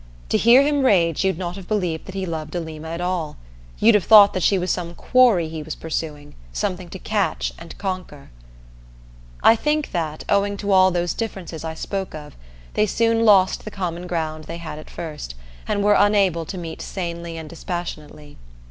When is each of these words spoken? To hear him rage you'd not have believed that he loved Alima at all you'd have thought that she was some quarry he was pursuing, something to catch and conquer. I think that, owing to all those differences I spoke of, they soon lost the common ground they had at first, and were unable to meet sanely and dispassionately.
To 0.29 0.37
hear 0.39 0.63
him 0.63 0.83
rage 0.83 1.23
you'd 1.23 1.37
not 1.37 1.55
have 1.57 1.67
believed 1.67 2.07
that 2.07 2.15
he 2.15 2.25
loved 2.25 2.55
Alima 2.55 2.87
at 2.87 3.01
all 3.01 3.37
you'd 3.77 3.93
have 3.93 4.03
thought 4.03 4.33
that 4.33 4.41
she 4.41 4.57
was 4.57 4.71
some 4.71 4.95
quarry 4.95 5.47
he 5.47 5.61
was 5.61 5.75
pursuing, 5.75 6.33
something 6.51 6.89
to 6.89 6.97
catch 6.97 7.53
and 7.59 7.77
conquer. 7.77 8.31
I 9.43 9.55
think 9.55 9.91
that, 9.91 10.23
owing 10.27 10.57
to 10.57 10.71
all 10.71 10.89
those 10.89 11.13
differences 11.13 11.63
I 11.63 11.75
spoke 11.75 12.15
of, 12.15 12.35
they 12.73 12.87
soon 12.87 13.25
lost 13.25 13.63
the 13.63 13.69
common 13.69 14.07
ground 14.07 14.45
they 14.45 14.57
had 14.57 14.79
at 14.79 14.89
first, 14.89 15.35
and 15.67 15.83
were 15.83 15.93
unable 15.93 16.45
to 16.45 16.57
meet 16.57 16.81
sanely 16.81 17.37
and 17.37 17.47
dispassionately. 17.47 18.37